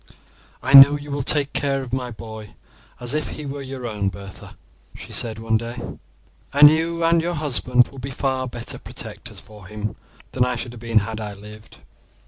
"I 0.63 0.73
know 0.73 0.97
you 0.97 1.11
will 1.11 1.21
take 1.21 1.53
care 1.53 1.83
of 1.83 1.93
my 1.93 2.09
boy 2.09 2.55
as 2.99 3.13
if 3.13 3.27
he 3.27 3.45
were 3.45 3.61
your 3.61 3.85
own, 3.85 4.09
Bertha," 4.09 4.57
she 4.95 5.11
said 5.13 5.37
one 5.37 5.57
day; 5.57 5.77
"and 6.51 6.71
you 6.71 7.03
and 7.03 7.21
your 7.21 7.35
husband 7.35 7.89
will 7.89 7.99
be 7.99 8.09
far 8.09 8.47
better 8.47 8.79
protectors 8.79 9.39
for 9.39 9.67
him 9.67 9.95
than 10.31 10.43
I 10.43 10.55
should 10.55 10.73
have 10.73 10.81
been 10.81 10.97
had 11.05 11.19
I 11.19 11.35
lived. 11.35 11.77